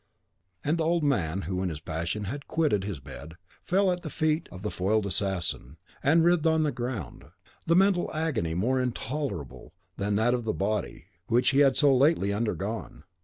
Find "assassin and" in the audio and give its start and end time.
5.05-6.23